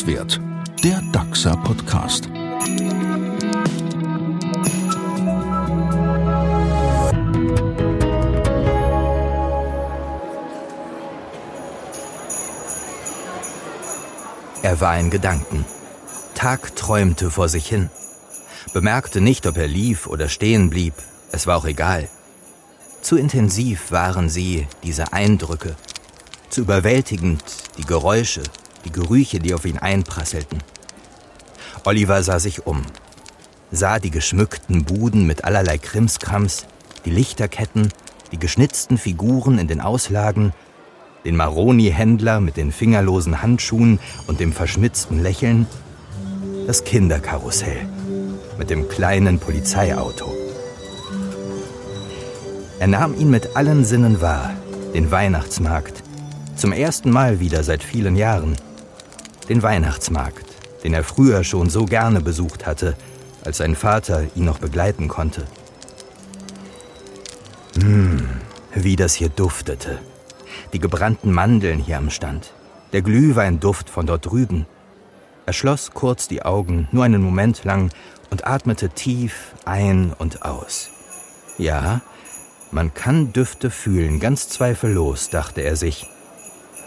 Netzwert, 0.00 0.40
der 0.82 1.02
DAXA 1.12 1.56
Podcast. 1.56 2.26
Er 14.62 14.80
war 14.80 14.98
in 14.98 15.10
Gedanken. 15.10 15.66
Tag 16.34 16.74
träumte 16.76 17.30
vor 17.30 17.50
sich 17.50 17.66
hin. 17.66 17.90
Bemerkte 18.72 19.20
nicht, 19.20 19.46
ob 19.46 19.58
er 19.58 19.68
lief 19.68 20.06
oder 20.06 20.30
stehen 20.30 20.70
blieb. 20.70 20.94
Es 21.30 21.46
war 21.46 21.58
auch 21.58 21.66
egal. 21.66 22.08
Zu 23.02 23.18
intensiv 23.18 23.90
waren 23.90 24.30
sie, 24.30 24.66
diese 24.82 25.12
Eindrücke. 25.12 25.76
Zu 26.48 26.62
überwältigend, 26.62 27.44
die 27.76 27.84
Geräusche, 27.84 28.42
die 28.84 28.92
Gerüche, 28.92 29.38
die 29.38 29.54
auf 29.54 29.64
ihn 29.64 29.78
einprasselten. 29.78 30.58
Oliver 31.84 32.22
sah 32.22 32.38
sich 32.38 32.66
um, 32.66 32.82
sah 33.70 33.98
die 33.98 34.10
geschmückten 34.10 34.84
Buden 34.84 35.26
mit 35.26 35.44
allerlei 35.44 35.78
Krimskrams, 35.78 36.66
die 37.04 37.10
Lichterketten, 37.10 37.88
die 38.32 38.38
geschnitzten 38.38 38.98
Figuren 38.98 39.58
in 39.58 39.68
den 39.68 39.80
Auslagen, 39.80 40.52
den 41.24 41.36
Maroni-Händler 41.36 42.40
mit 42.40 42.56
den 42.56 42.72
fingerlosen 42.72 43.42
Handschuhen 43.42 43.98
und 44.26 44.40
dem 44.40 44.52
verschmitzten 44.52 45.22
Lächeln, 45.22 45.66
das 46.66 46.84
Kinderkarussell 46.84 47.88
mit 48.58 48.70
dem 48.70 48.88
kleinen 48.88 49.38
Polizeiauto. 49.38 50.34
Er 52.78 52.86
nahm 52.86 53.18
ihn 53.18 53.30
mit 53.30 53.56
allen 53.56 53.84
Sinnen 53.84 54.20
wahr, 54.20 54.52
den 54.94 55.10
Weihnachtsmarkt, 55.10 56.02
zum 56.56 56.72
ersten 56.72 57.10
Mal 57.10 57.40
wieder 57.40 57.62
seit 57.62 57.82
vielen 57.82 58.16
Jahren. 58.16 58.56
Den 59.50 59.64
Weihnachtsmarkt, 59.64 60.46
den 60.84 60.94
er 60.94 61.02
früher 61.02 61.42
schon 61.42 61.68
so 61.68 61.84
gerne 61.84 62.20
besucht 62.20 62.66
hatte, 62.66 62.94
als 63.44 63.56
sein 63.56 63.74
Vater 63.74 64.24
ihn 64.36 64.44
noch 64.44 64.60
begleiten 64.60 65.08
konnte. 65.08 65.44
Hm, 67.74 68.28
wie 68.74 68.94
das 68.94 69.14
hier 69.14 69.28
duftete. 69.28 69.98
Die 70.72 70.78
gebrannten 70.78 71.32
Mandeln 71.32 71.80
hier 71.80 71.98
am 71.98 72.10
Stand, 72.10 72.52
der 72.92 73.02
Glühweinduft 73.02 73.90
von 73.90 74.06
dort 74.06 74.26
drüben. 74.26 74.66
Er 75.46 75.52
schloss 75.52 75.90
kurz 75.90 76.28
die 76.28 76.44
Augen, 76.44 76.86
nur 76.92 77.02
einen 77.02 77.20
Moment 77.20 77.64
lang, 77.64 77.90
und 78.30 78.46
atmete 78.46 78.90
tief 78.90 79.54
ein 79.64 80.12
und 80.16 80.42
aus. 80.42 80.90
Ja, 81.58 82.02
man 82.70 82.94
kann 82.94 83.32
Düfte 83.32 83.70
fühlen, 83.70 84.20
ganz 84.20 84.48
zweifellos, 84.48 85.28
dachte 85.28 85.62
er 85.62 85.74
sich. 85.74 86.06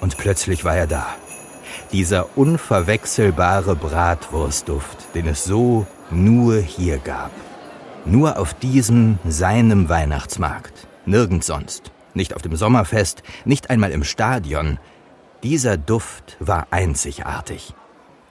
Und 0.00 0.18
plötzlich 0.18 0.64
war 0.64 0.76
er 0.76 0.86
da. 0.86 1.16
Dieser 1.92 2.36
unverwechselbare 2.36 3.76
Bratwurstduft, 3.76 5.14
den 5.14 5.26
es 5.26 5.44
so 5.44 5.86
nur 6.10 6.58
hier 6.60 6.98
gab. 6.98 7.30
Nur 8.04 8.38
auf 8.38 8.54
diesem, 8.54 9.18
seinem 9.26 9.88
Weihnachtsmarkt. 9.88 10.86
Nirgends 11.06 11.46
sonst. 11.46 11.90
Nicht 12.14 12.34
auf 12.34 12.42
dem 12.42 12.56
Sommerfest, 12.56 13.22
nicht 13.44 13.70
einmal 13.70 13.90
im 13.90 14.04
Stadion. 14.04 14.78
Dieser 15.42 15.76
Duft 15.76 16.36
war 16.38 16.66
einzigartig. 16.70 17.74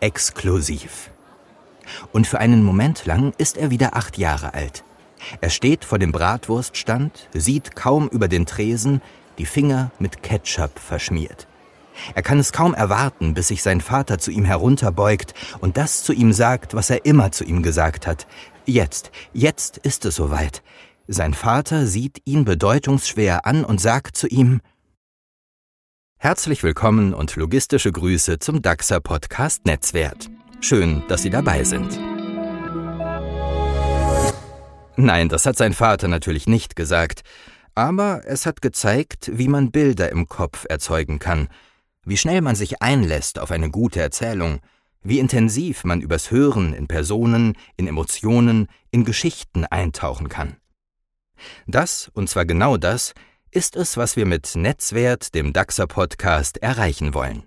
Exklusiv. 0.00 1.10
Und 2.12 2.26
für 2.26 2.38
einen 2.38 2.62
Moment 2.62 3.06
lang 3.06 3.32
ist 3.38 3.56
er 3.56 3.70
wieder 3.70 3.96
acht 3.96 4.18
Jahre 4.18 4.54
alt. 4.54 4.84
Er 5.40 5.50
steht 5.50 5.84
vor 5.84 5.98
dem 5.98 6.12
Bratwurststand, 6.12 7.28
sieht 7.32 7.74
kaum 7.76 8.08
über 8.08 8.28
den 8.28 8.46
Tresen, 8.46 9.02
die 9.38 9.46
Finger 9.46 9.90
mit 9.98 10.22
Ketchup 10.22 10.78
verschmiert. 10.78 11.46
Er 12.14 12.22
kann 12.22 12.38
es 12.38 12.52
kaum 12.52 12.74
erwarten, 12.74 13.34
bis 13.34 13.48
sich 13.48 13.62
sein 13.62 13.80
Vater 13.80 14.18
zu 14.18 14.30
ihm 14.30 14.44
herunterbeugt 14.44 15.34
und 15.60 15.76
das 15.76 16.02
zu 16.02 16.12
ihm 16.12 16.32
sagt, 16.32 16.74
was 16.74 16.90
er 16.90 17.04
immer 17.04 17.32
zu 17.32 17.44
ihm 17.44 17.62
gesagt 17.62 18.06
hat. 18.06 18.26
Jetzt, 18.66 19.10
jetzt 19.32 19.78
ist 19.78 20.04
es 20.04 20.14
soweit. 20.16 20.62
Sein 21.06 21.34
Vater 21.34 21.86
sieht 21.86 22.20
ihn 22.24 22.44
bedeutungsschwer 22.44 23.46
an 23.46 23.64
und 23.64 23.80
sagt 23.80 24.16
zu 24.16 24.26
ihm 24.26 24.60
Herzlich 26.20 26.64
willkommen 26.64 27.14
und 27.14 27.36
logistische 27.36 27.92
Grüße 27.92 28.40
zum 28.40 28.60
DAXA 28.60 28.98
Podcast 28.98 29.64
Netzwert. 29.66 30.28
Schön, 30.60 31.04
dass 31.06 31.22
Sie 31.22 31.30
dabei 31.30 31.62
sind. 31.62 31.98
Nein, 34.96 35.28
das 35.28 35.46
hat 35.46 35.56
sein 35.56 35.74
Vater 35.74 36.08
natürlich 36.08 36.48
nicht 36.48 36.74
gesagt, 36.74 37.22
aber 37.76 38.22
es 38.26 38.46
hat 38.46 38.60
gezeigt, 38.60 39.30
wie 39.32 39.46
man 39.46 39.70
Bilder 39.70 40.10
im 40.10 40.26
Kopf 40.26 40.66
erzeugen 40.68 41.20
kann, 41.20 41.46
wie 42.08 42.16
schnell 42.16 42.40
man 42.40 42.56
sich 42.56 42.80
einlässt 42.80 43.38
auf 43.38 43.50
eine 43.50 43.70
gute 43.70 44.00
Erzählung, 44.00 44.60
wie 45.02 45.18
intensiv 45.18 45.84
man 45.84 46.00
übers 46.00 46.30
Hören 46.30 46.72
in 46.72 46.88
Personen, 46.88 47.54
in 47.76 47.86
Emotionen, 47.86 48.68
in 48.90 49.04
Geschichten 49.04 49.66
eintauchen 49.66 50.30
kann. 50.30 50.56
Das, 51.66 52.10
und 52.14 52.30
zwar 52.30 52.46
genau 52.46 52.78
das, 52.78 53.12
ist 53.50 53.76
es, 53.76 53.98
was 53.98 54.16
wir 54.16 54.24
mit 54.24 54.56
Netzwert, 54.56 55.34
dem 55.34 55.52
DAXer 55.52 55.86
Podcast, 55.86 56.62
erreichen 56.62 57.12
wollen. 57.12 57.42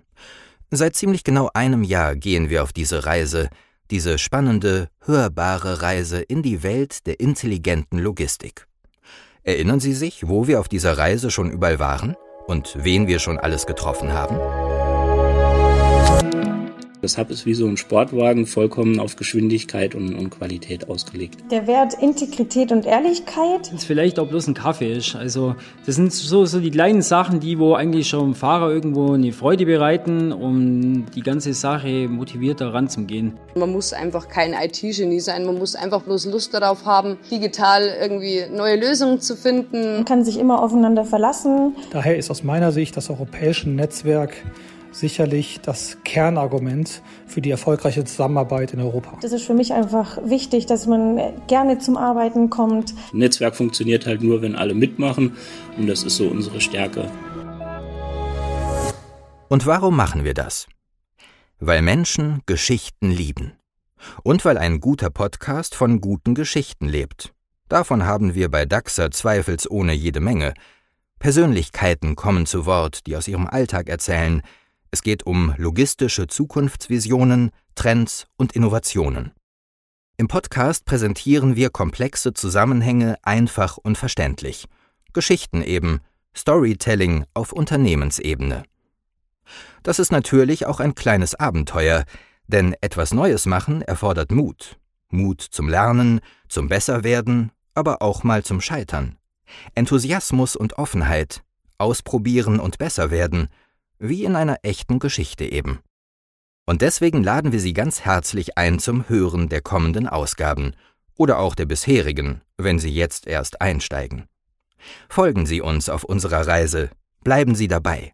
Seit 0.70 0.94
ziemlich 0.94 1.24
genau 1.24 1.50
einem 1.52 1.82
Jahr 1.82 2.14
gehen 2.14 2.48
wir 2.48 2.62
auf 2.62 2.72
diese 2.72 3.04
Reise, 3.04 3.50
diese 3.90 4.16
spannende, 4.16 4.88
hörbare 5.00 5.82
Reise 5.82 6.22
in 6.22 6.42
die 6.42 6.62
Welt 6.62 7.06
der 7.06 7.18
intelligenten 7.18 7.98
Logistik. 7.98 8.68
Erinnern 9.42 9.80
Sie 9.80 9.92
sich, 9.92 10.28
wo 10.28 10.46
wir 10.46 10.60
auf 10.60 10.68
dieser 10.68 10.96
Reise 10.96 11.32
schon 11.32 11.50
überall 11.50 11.80
waren 11.80 12.16
und 12.46 12.84
wen 12.84 13.06
wir 13.06 13.18
schon 13.18 13.38
alles 13.38 13.66
getroffen 13.66 14.12
haben? 14.12 14.36
Das 17.02 17.18
Hub 17.18 17.32
ist 17.32 17.46
wie 17.46 17.54
so 17.54 17.66
ein 17.66 17.76
Sportwagen, 17.76 18.46
vollkommen 18.46 19.00
auf 19.00 19.16
Geschwindigkeit 19.16 19.96
und, 19.96 20.14
und, 20.14 20.30
Qualität 20.30 20.88
ausgelegt. 20.88 21.34
Der 21.50 21.66
Wert 21.66 21.94
Integrität 22.00 22.70
und 22.70 22.86
Ehrlichkeit. 22.86 23.72
Das 23.72 23.82
vielleicht 23.84 24.20
auch 24.20 24.28
bloß 24.28 24.46
ein 24.46 24.54
Kaffee 24.54 24.92
ist. 24.92 25.16
Also 25.16 25.56
das 25.84 25.96
sind 25.96 26.12
so, 26.12 26.46
so 26.46 26.60
die 26.60 26.70
kleinen 26.70 27.02
Sachen, 27.02 27.40
die 27.40 27.58
wo 27.58 27.74
eigentlich 27.74 28.06
schon 28.06 28.20
dem 28.20 28.34
Fahrer 28.36 28.70
irgendwo 28.70 29.14
eine 29.14 29.32
Freude 29.32 29.66
bereiten, 29.66 30.30
um 30.30 31.06
die 31.12 31.22
ganze 31.22 31.54
Sache 31.54 32.06
motivierter 32.06 32.72
ranzugehen. 32.72 33.36
Man 33.56 33.72
muss 33.72 33.92
einfach 33.92 34.28
kein 34.28 34.52
IT-Genie 34.52 35.18
sein, 35.18 35.44
man 35.44 35.58
muss 35.58 35.74
einfach 35.74 36.02
bloß 36.02 36.26
Lust 36.26 36.54
darauf 36.54 36.84
haben, 36.84 37.18
digital 37.32 37.82
irgendwie 38.00 38.44
neue 38.48 38.76
Lösungen 38.76 39.20
zu 39.20 39.34
finden. 39.34 39.96
Man 39.96 40.04
kann 40.04 40.24
sich 40.24 40.38
immer 40.38 40.62
aufeinander 40.62 41.04
verlassen. 41.04 41.74
Daher 41.90 42.16
ist 42.16 42.30
aus 42.30 42.44
meiner 42.44 42.70
Sicht 42.70 42.96
das 42.96 43.10
europäische 43.10 43.68
Netzwerk 43.68 44.36
sicherlich 44.92 45.60
das 45.60 45.98
Kernargument 46.04 47.02
für 47.26 47.40
die 47.40 47.50
erfolgreiche 47.50 48.04
Zusammenarbeit 48.04 48.72
in 48.72 48.80
Europa. 48.80 49.18
Das 49.20 49.32
ist 49.32 49.44
für 49.44 49.54
mich 49.54 49.72
einfach 49.72 50.18
wichtig, 50.24 50.66
dass 50.66 50.86
man 50.86 51.18
gerne 51.48 51.78
zum 51.78 51.96
Arbeiten 51.96 52.50
kommt. 52.50 52.94
Ein 53.12 53.18
Netzwerk 53.18 53.56
funktioniert 53.56 54.06
halt 54.06 54.22
nur, 54.22 54.42
wenn 54.42 54.54
alle 54.54 54.74
mitmachen 54.74 55.36
und 55.76 55.86
das 55.86 56.02
ist 56.04 56.16
so 56.16 56.28
unsere 56.28 56.60
Stärke. 56.60 57.10
Und 59.48 59.66
warum 59.66 59.96
machen 59.96 60.24
wir 60.24 60.34
das? 60.34 60.66
Weil 61.58 61.82
Menschen 61.82 62.40
Geschichten 62.46 63.10
lieben. 63.10 63.52
Und 64.22 64.44
weil 64.44 64.58
ein 64.58 64.80
guter 64.80 65.10
Podcast 65.10 65.74
von 65.74 66.00
guten 66.00 66.34
Geschichten 66.34 66.88
lebt. 66.88 67.32
Davon 67.68 68.04
haben 68.04 68.34
wir 68.34 68.50
bei 68.50 68.66
DAXA 68.66 69.10
zweifelsohne 69.10 69.92
jede 69.92 70.20
Menge. 70.20 70.54
Persönlichkeiten 71.18 72.16
kommen 72.16 72.46
zu 72.46 72.66
Wort, 72.66 73.06
die 73.06 73.16
aus 73.16 73.28
ihrem 73.28 73.46
Alltag 73.46 73.88
erzählen, 73.88 74.42
es 74.92 75.02
geht 75.02 75.24
um 75.26 75.54
logistische 75.56 76.26
Zukunftsvisionen, 76.26 77.50
Trends 77.74 78.26
und 78.36 78.52
Innovationen. 78.52 79.32
Im 80.18 80.28
Podcast 80.28 80.84
präsentieren 80.84 81.56
wir 81.56 81.70
komplexe 81.70 82.34
Zusammenhänge 82.34 83.16
einfach 83.22 83.78
und 83.78 83.96
verständlich. 83.96 84.68
Geschichten 85.14 85.62
eben, 85.62 86.00
Storytelling 86.36 87.24
auf 87.32 87.52
Unternehmensebene. 87.52 88.64
Das 89.82 89.98
ist 89.98 90.12
natürlich 90.12 90.66
auch 90.66 90.78
ein 90.78 90.94
kleines 90.94 91.34
Abenteuer, 91.34 92.04
denn 92.46 92.76
etwas 92.82 93.14
Neues 93.14 93.46
machen 93.46 93.80
erfordert 93.80 94.30
Mut. 94.30 94.78
Mut 95.08 95.40
zum 95.40 95.70
Lernen, 95.70 96.20
zum 96.48 96.68
Besserwerden, 96.68 97.50
aber 97.74 98.02
auch 98.02 98.24
mal 98.24 98.44
zum 98.44 98.60
Scheitern. 98.60 99.16
Enthusiasmus 99.74 100.54
und 100.54 100.74
Offenheit, 100.74 101.42
ausprobieren 101.78 102.60
und 102.60 102.76
besser 102.76 103.10
werden– 103.10 103.48
wie 104.02 104.24
in 104.24 104.36
einer 104.36 104.58
echten 104.62 104.98
Geschichte 104.98 105.44
eben. 105.44 105.78
Und 106.66 106.82
deswegen 106.82 107.22
laden 107.22 107.52
wir 107.52 107.60
Sie 107.60 107.72
ganz 107.72 108.00
herzlich 108.00 108.58
ein 108.58 108.80
zum 108.80 109.08
Hören 109.08 109.48
der 109.48 109.62
kommenden 109.62 110.08
Ausgaben 110.08 110.74
oder 111.16 111.38
auch 111.38 111.54
der 111.54 111.66
bisherigen, 111.66 112.40
wenn 112.56 112.80
Sie 112.80 112.90
jetzt 112.90 113.26
erst 113.26 113.60
einsteigen. 113.60 114.24
Folgen 115.08 115.46
Sie 115.46 115.60
uns 115.60 115.88
auf 115.88 116.02
unserer 116.04 116.44
Reise, 116.46 116.90
bleiben 117.22 117.54
Sie 117.54 117.68
dabei. 117.68 118.12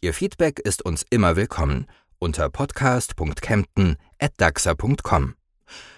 Ihr 0.00 0.12
Feedback 0.12 0.58
ist 0.58 0.84
uns 0.84 1.06
immer 1.08 1.36
willkommen 1.36 1.86
unter 2.18 2.50
podcast.kempten@daxa.com. 2.50 5.34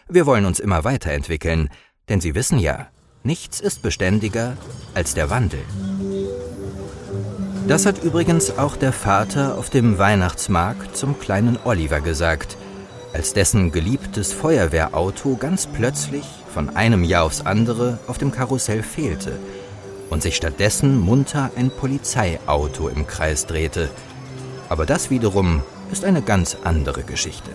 Wir 0.08 0.26
wollen 0.26 0.44
uns 0.44 0.60
immer 0.60 0.84
weiterentwickeln, 0.84 1.70
denn 2.08 2.20
Sie 2.20 2.36
wissen 2.36 2.58
ja, 2.58 2.90
nichts 3.24 3.60
ist 3.60 3.82
beständiger 3.82 4.56
als 4.94 5.14
der 5.14 5.30
Wandel. 5.30 5.60
Das 7.66 7.86
hat 7.86 8.04
übrigens 8.04 8.58
auch 8.58 8.76
der 8.76 8.92
Vater 8.92 9.56
auf 9.56 9.70
dem 9.70 9.98
Weihnachtsmarkt 9.98 10.94
zum 10.94 11.18
kleinen 11.18 11.58
Oliver 11.64 12.02
gesagt, 12.02 12.58
als 13.14 13.32
dessen 13.32 13.72
geliebtes 13.72 14.34
Feuerwehrauto 14.34 15.36
ganz 15.36 15.66
plötzlich 15.66 16.26
von 16.52 16.76
einem 16.76 17.04
Jahr 17.04 17.24
aufs 17.24 17.40
andere 17.40 17.98
auf 18.06 18.18
dem 18.18 18.32
Karussell 18.32 18.82
fehlte 18.82 19.38
und 20.10 20.22
sich 20.22 20.36
stattdessen 20.36 20.98
munter 20.98 21.50
ein 21.56 21.70
Polizeiauto 21.70 22.88
im 22.88 23.06
Kreis 23.06 23.46
drehte. 23.46 23.88
Aber 24.68 24.84
das 24.84 25.08
wiederum 25.08 25.62
ist 25.90 26.04
eine 26.04 26.20
ganz 26.20 26.58
andere 26.64 27.02
Geschichte. 27.02 27.50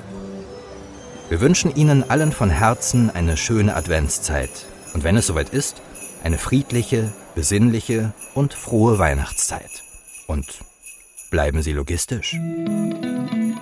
Wir 1.30 1.40
wünschen 1.40 1.76
Ihnen 1.76 2.10
allen 2.10 2.32
von 2.32 2.50
Herzen 2.50 3.12
eine 3.12 3.38
schöne 3.38 3.76
Adventszeit 3.76 4.66
und 4.96 5.04
wenn 5.04 5.18
es 5.18 5.28
soweit 5.28 5.50
ist, 5.50 5.84
eine 6.24 6.40
friedliche, 6.40 7.14
besinnliche 7.36 8.12
und 8.34 8.56
frohe 8.56 8.98
Weihnachtszeit. 8.98 9.84
Und 10.30 10.60
bleiben 11.32 11.64
Sie 11.64 11.74
logistisch. 11.74 12.36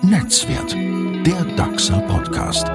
Netzwert, 0.02 0.74
der 1.26 1.42
DAXA 1.56 1.98
Podcast. 2.00 2.66